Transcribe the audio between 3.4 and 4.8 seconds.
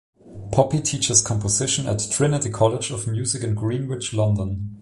in Greenwich, London.